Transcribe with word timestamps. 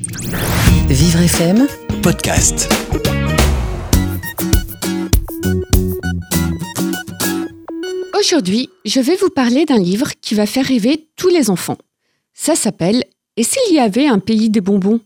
Vivre 0.00 1.22
FM, 1.22 1.66
podcast. 2.04 2.72
Aujourd'hui, 8.16 8.70
je 8.84 9.00
vais 9.00 9.16
vous 9.16 9.30
parler 9.30 9.64
d'un 9.64 9.80
livre 9.80 10.10
qui 10.20 10.36
va 10.36 10.46
faire 10.46 10.66
rêver 10.66 11.08
tous 11.16 11.26
les 11.26 11.50
enfants. 11.50 11.78
Ça 12.32 12.54
s'appelle 12.54 13.02
Et 13.36 13.42
s'il 13.42 13.74
y 13.74 13.80
avait 13.80 14.06
un 14.06 14.20
pays 14.20 14.50
des 14.50 14.60
bonbons? 14.60 15.00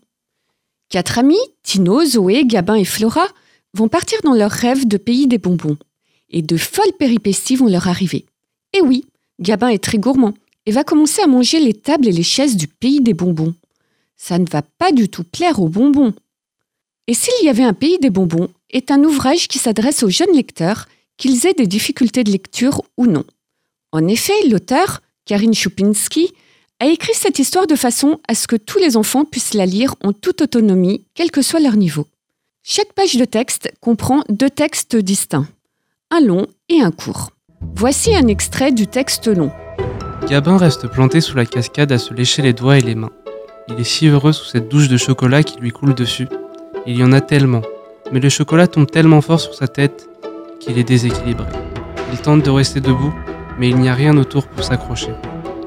Quatre 0.90 1.18
amis, 1.18 1.40
Tino, 1.62 2.04
Zoé, 2.04 2.44
Gabin 2.44 2.74
et 2.74 2.84
Flora, 2.84 3.26
vont 3.72 3.88
partir 3.88 4.18
dans 4.24 4.34
leur 4.34 4.50
rêve 4.50 4.86
de 4.86 4.98
pays 4.98 5.26
des 5.26 5.38
bonbons. 5.38 5.78
Et 6.28 6.42
de 6.42 6.58
folles 6.58 6.92
péripéties 6.98 7.56
vont 7.56 7.68
leur 7.68 7.88
arriver. 7.88 8.26
Et 8.74 8.82
oui, 8.82 9.06
Gabin 9.40 9.68
est 9.68 9.82
très 9.82 9.96
gourmand 9.96 10.34
et 10.66 10.70
va 10.70 10.84
commencer 10.84 11.22
à 11.22 11.28
manger 11.28 11.60
les 11.60 11.72
tables 11.72 12.08
et 12.08 12.12
les 12.12 12.22
chaises 12.22 12.56
du 12.56 12.68
pays 12.68 13.00
des 13.00 13.14
bonbons. 13.14 13.54
Ça 14.16 14.38
ne 14.38 14.46
va 14.48 14.62
pas 14.62 14.92
du 14.92 15.08
tout 15.08 15.24
plaire 15.24 15.60
aux 15.60 15.68
bonbons. 15.68 16.14
Et 17.06 17.14
s'il 17.14 17.44
y 17.44 17.48
avait 17.48 17.64
un 17.64 17.74
pays 17.74 17.98
des 17.98 18.10
bonbons 18.10 18.48
est 18.70 18.90
un 18.90 19.02
ouvrage 19.04 19.48
qui 19.48 19.58
s'adresse 19.58 20.02
aux 20.02 20.10
jeunes 20.10 20.34
lecteurs, 20.34 20.86
qu'ils 21.16 21.46
aient 21.46 21.54
des 21.54 21.66
difficultés 21.66 22.24
de 22.24 22.30
lecture 22.30 22.82
ou 22.96 23.06
non. 23.06 23.24
En 23.92 24.06
effet, 24.08 24.48
l'auteur, 24.48 25.02
Karine 25.26 25.54
Chupinski, 25.54 26.32
a 26.80 26.86
écrit 26.86 27.14
cette 27.14 27.38
histoire 27.38 27.66
de 27.66 27.76
façon 27.76 28.18
à 28.26 28.34
ce 28.34 28.46
que 28.46 28.56
tous 28.56 28.78
les 28.78 28.96
enfants 28.96 29.24
puissent 29.24 29.54
la 29.54 29.66
lire 29.66 29.94
en 30.02 30.12
toute 30.12 30.40
autonomie, 30.40 31.04
quel 31.14 31.30
que 31.30 31.42
soit 31.42 31.60
leur 31.60 31.76
niveau. 31.76 32.06
Chaque 32.64 32.92
page 32.92 33.16
de 33.16 33.24
texte 33.24 33.72
comprend 33.80 34.24
deux 34.28 34.50
textes 34.50 34.96
distincts, 34.96 35.46
un 36.10 36.20
long 36.20 36.46
et 36.68 36.80
un 36.80 36.90
court. 36.90 37.30
Voici 37.76 38.14
un 38.14 38.26
extrait 38.26 38.72
du 38.72 38.86
texte 38.86 39.28
long. 39.28 39.52
Gabin 40.28 40.56
reste 40.56 40.88
planté 40.88 41.20
sous 41.20 41.36
la 41.36 41.46
cascade 41.46 41.92
à 41.92 41.98
se 41.98 42.14
lécher 42.14 42.42
les 42.42 42.52
doigts 42.52 42.78
et 42.78 42.82
les 42.82 42.94
mains. 42.94 43.10
Il 43.68 43.78
est 43.78 43.84
si 43.84 44.08
heureux 44.08 44.32
sous 44.32 44.44
cette 44.44 44.68
douche 44.68 44.88
de 44.88 44.96
chocolat 44.96 45.44
qui 45.44 45.60
lui 45.60 45.70
coule 45.70 45.94
dessus. 45.94 46.26
Il 46.84 46.96
y 46.96 47.04
en 47.04 47.12
a 47.12 47.20
tellement, 47.20 47.62
mais 48.10 48.18
le 48.18 48.28
chocolat 48.28 48.66
tombe 48.66 48.90
tellement 48.90 49.20
fort 49.20 49.38
sur 49.38 49.54
sa 49.54 49.68
tête 49.68 50.08
qu'il 50.58 50.78
est 50.78 50.84
déséquilibré. 50.84 51.46
Il 52.12 52.18
tente 52.18 52.44
de 52.44 52.50
rester 52.50 52.80
debout, 52.80 53.14
mais 53.58 53.68
il 53.68 53.76
n'y 53.76 53.88
a 53.88 53.94
rien 53.94 54.16
autour 54.16 54.48
pour 54.48 54.64
s'accrocher. 54.64 55.12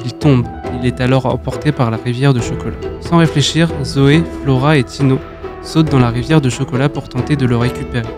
Il 0.04 0.14
tombe, 0.14 0.46
il 0.78 0.86
est 0.86 1.00
alors 1.00 1.26
emporté 1.26 1.72
par 1.72 1.90
la 1.90 1.98
rivière 1.98 2.34
de 2.34 2.42
chocolat. 2.42 2.76
Sans 3.00 3.18
réfléchir, 3.18 3.70
Zoé, 3.84 4.24
Flora 4.44 4.78
et 4.78 4.84
Tino 4.84 5.18
sautent 5.64 5.90
dans 5.90 6.00
la 6.00 6.10
rivière 6.10 6.42
de 6.42 6.50
chocolat 6.50 6.90
pour 6.90 7.08
tenter 7.08 7.38
de 7.38 7.46
le 7.46 7.56
récupérer, 7.56 8.14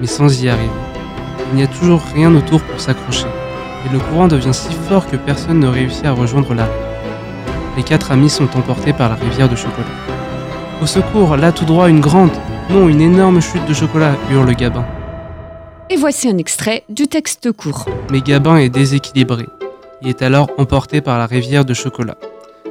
mais 0.00 0.06
sans 0.06 0.42
y 0.42 0.48
arriver. 0.48 0.70
Il 1.52 1.56
n'y 1.56 1.62
a 1.62 1.68
toujours 1.68 2.00
rien 2.14 2.34
autour 2.34 2.62
pour 2.62 2.80
s'accrocher, 2.80 3.28
et 3.86 3.92
le 3.92 3.98
courant 3.98 4.26
devient 4.26 4.54
si 4.54 4.72
fort 4.72 5.06
que 5.06 5.16
personne 5.16 5.60
ne 5.60 5.68
réussit 5.68 6.06
à 6.06 6.12
rejoindre 6.12 6.54
la 6.54 6.64
rive. 6.64 6.91
Les 7.76 7.82
quatre 7.82 8.12
amis 8.12 8.28
sont 8.28 8.48
emportés 8.56 8.92
par 8.92 9.08
la 9.08 9.14
rivière 9.14 9.48
de 9.48 9.56
chocolat. 9.56 9.86
Au 10.82 10.86
secours, 10.86 11.36
là 11.36 11.52
tout 11.52 11.64
droit 11.64 11.88
une 11.88 12.00
grande, 12.00 12.32
non 12.68 12.88
une 12.88 13.00
énorme 13.00 13.40
chute 13.40 13.64
de 13.66 13.72
chocolat, 13.72 14.14
hurle 14.30 14.52
Gabin. 14.54 14.84
Et 15.88 15.96
voici 15.96 16.28
un 16.28 16.38
extrait 16.38 16.84
du 16.88 17.06
texte 17.06 17.52
court. 17.52 17.86
Mais 18.10 18.20
Gabin 18.20 18.56
est 18.56 18.68
déséquilibré. 18.68 19.46
Il 20.02 20.08
est 20.08 20.22
alors 20.22 20.50
emporté 20.58 21.00
par 21.00 21.18
la 21.18 21.26
rivière 21.26 21.64
de 21.64 21.74
chocolat. 21.74 22.16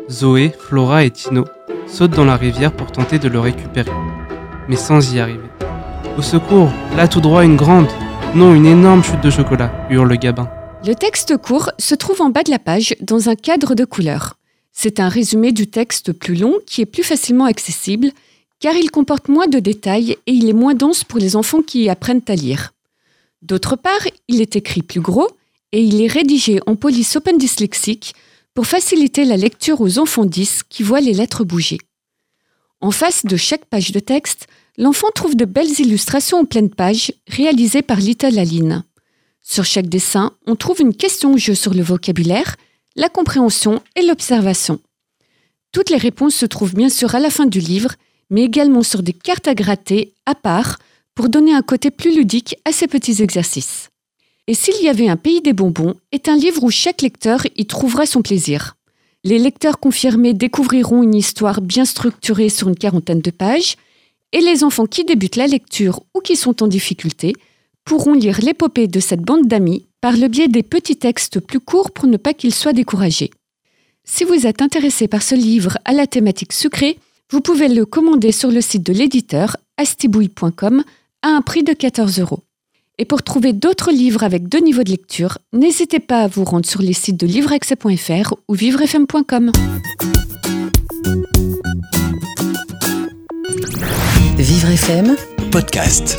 Zoé, 0.10 0.54
Flora 0.60 1.04
et 1.04 1.10
Tino 1.10 1.46
sautent 1.88 2.16
dans 2.16 2.26
la 2.26 2.36
rivière 2.36 2.72
pour 2.72 2.92
tenter 2.92 3.18
de 3.18 3.28
le 3.28 3.40
récupérer, 3.40 3.92
mais 4.68 4.76
sans 4.76 5.14
y 5.14 5.20
arriver. 5.20 5.50
Au 6.18 6.22
secours, 6.22 6.70
là 6.96 7.08
tout 7.08 7.22
droit 7.22 7.44
une 7.44 7.56
grande, 7.56 7.88
non 8.36 8.54
une 8.54 8.66
énorme 8.66 9.04
chute 9.04 9.24
de 9.24 9.30
chocolat, 9.30 9.72
hurle 9.90 10.16
Gabin. 10.18 10.50
Le 10.86 10.94
texte 10.94 11.38
court 11.38 11.72
se 11.80 11.96
trouve 11.96 12.22
en 12.22 12.30
bas 12.30 12.44
de 12.44 12.52
la 12.52 12.60
page 12.60 12.96
dans 13.02 13.30
un 13.30 13.36
cadre 13.36 13.76
de 13.76 13.86
couleurs. 13.86 14.36
C'est 14.84 15.00
un 15.00 15.10
résumé 15.10 15.52
du 15.52 15.68
texte 15.68 16.12
plus 16.12 16.34
long 16.34 16.58
qui 16.66 16.82
est 16.82 16.88
plus 16.88 17.04
facilement 17.04 17.46
accessible 17.46 18.12
car 18.60 18.74
il 18.74 18.90
comporte 18.90 19.28
moins 19.28 19.46
de 19.46 19.60
détails 19.60 20.18
et 20.26 20.32
il 20.32 20.50
est 20.50 20.54
moins 20.54 20.74
dense 20.74 21.04
pour 21.04 21.20
les 21.20 21.36
enfants 21.36 21.62
qui 21.62 21.88
apprennent 21.88 22.24
à 22.28 22.34
lire. 22.34 22.74
D'autre 23.44 23.76
part, 23.76 24.08
il 24.28 24.42
est 24.42 24.56
écrit 24.56 24.82
plus 24.82 25.00
gros 25.00 25.30
et 25.72 25.84
il 25.84 26.02
est 26.02 26.08
rédigé 26.08 26.62
en 26.66 26.76
police 26.76 27.16
open 27.16 27.38
dyslexique 27.38 28.16
pour 28.56 28.66
faciliter 28.66 29.24
la 29.24 29.38
lecture 29.38 29.82
aux 29.82 30.00
enfants 30.00 30.26
10 30.26 30.64
qui 30.68 30.82
voient 30.82 31.00
les 31.00 31.14
lettres 31.14 31.44
bouger. 31.44 31.78
En 32.80 32.90
face 32.90 33.24
de 33.24 33.38
chaque 33.38 33.66
page 33.66 33.92
de 33.92 34.00
texte, 34.00 34.48
l'enfant 34.80 35.10
trouve 35.14 35.36
de 35.36 35.46
belles 35.46 35.80
illustrations 35.80 36.40
en 36.40 36.46
pleine 36.46 36.72
page 36.72 37.14
réalisées 37.28 37.84
par 37.84 37.98
Little 37.98 38.40
Aline. 38.40 38.84
Sur 39.44 39.64
chaque 39.64 39.90
dessin, 39.90 40.32
on 40.48 40.56
trouve 40.56 40.82
une 40.82 40.96
question-jeu 40.96 41.54
sur 41.54 41.76
le 41.76 41.84
vocabulaire, 41.84 42.56
la 42.96 43.10
compréhension 43.10 43.82
et 43.96 44.02
l'observation. 44.02 44.80
Toutes 45.72 45.90
les 45.90 45.98
réponses 45.98 46.36
se 46.36 46.46
trouvent 46.46 46.76
bien 46.76 46.90
sûr 46.90 47.16
à 47.16 47.20
la 47.20 47.30
fin 47.30 47.46
du 47.46 47.60
livre, 47.60 47.94
mais 48.30 48.44
également 48.44 48.84
sur 48.84 49.04
des 49.04 49.14
cartes 49.14 49.48
à 49.48 49.56
gratter 49.56 50.14
à 50.26 50.36
part 50.36 50.80
pour 51.16 51.30
donner 51.30 51.54
un 51.54 51.62
côté 51.62 51.92
plus 51.92 52.16
ludique 52.16 52.56
à 52.66 52.72
ces 52.72 52.88
petits 52.88 53.22
exercices. 53.22 53.90
Et 54.48 54.54
s'il 54.54 54.82
y 54.82 54.90
avait 54.90 55.08
un 55.08 55.18
pays 55.18 55.42
des 55.42 55.54
bonbons 55.54 55.96
est 56.12 56.28
un 56.28 56.36
livre 56.36 56.64
où 56.64 56.72
chaque 56.72 57.02
lecteur 57.02 57.46
y 57.56 57.66
trouvera 57.66 58.06
son 58.06 58.22
plaisir. 58.22 58.76
Les 59.24 59.38
lecteurs 59.38 59.80
confirmés 59.80 60.34
découvriront 60.34 61.04
une 61.04 61.16
histoire 61.16 61.62
bien 61.62 61.86
structurée 61.86 62.50
sur 62.50 62.68
une 62.68 62.76
quarantaine 62.76 63.22
de 63.22 63.32
pages, 63.32 63.76
et 64.34 64.42
les 64.42 64.64
enfants 64.64 64.86
qui 64.86 65.04
débutent 65.04 65.36
la 65.36 65.48
lecture 65.48 66.02
ou 66.16 66.22
qui 66.22 66.36
sont 66.36 66.64
en 66.64 66.68
difficulté 66.68 67.36
pourront 67.86 68.14
lire 68.14 68.40
l'épopée 68.42 68.88
de 68.88 69.00
cette 69.00 69.22
bande 69.22 69.48
d'amis 69.48 69.86
par 70.02 70.18
le 70.18 70.28
biais 70.28 70.48
des 70.48 70.64
petits 70.64 70.98
textes 70.98 71.40
plus 71.40 71.60
courts 71.60 71.92
pour 71.92 72.08
ne 72.08 72.18
pas 72.18 72.34
qu'ils 72.34 72.54
soient 72.54 72.74
découragés. 72.74 73.32
Si 74.04 74.24
vous 74.24 74.48
êtes 74.48 74.62
intéressé 74.62 75.08
par 75.08 75.22
ce 75.22 75.36
livre 75.36 75.78
à 75.86 75.94
la 75.94 76.08
thématique 76.08 76.54
sucrée, 76.54 76.98
vous 77.30 77.42
pouvez 77.42 77.68
le 77.68 77.86
commander 77.86 78.32
sur 78.32 78.52
le 78.52 78.62
site 78.62 78.86
de 78.86 78.94
l'éditeur 78.94 79.58
astibouille.com 79.78 80.84
à 81.22 81.28
un 81.30 81.42
prix 81.42 81.64
de 81.64 81.74
14 81.74 82.20
euros. 82.20 82.44
Et 82.98 83.06
pour 83.06 83.24
trouver 83.24 83.54
d'autres 83.54 83.92
livres 83.92 84.24
avec 84.24 84.48
deux 84.48 84.60
niveaux 84.60 84.84
de 84.84 84.92
lecture, 84.92 85.38
n'hésitez 85.54 86.00
pas 86.00 86.24
à 86.24 86.28
vous 86.28 86.44
rendre 86.44 86.66
sur 86.66 86.82
les 86.82 86.94
sites 86.94 87.18
de 87.18 87.26
livreaccès.fr 87.26 88.34
ou 88.48 88.54
vivrefm.com. 88.54 89.52
Vivre 94.38 94.70
FM, 94.70 95.16
Podcast. 95.52 96.18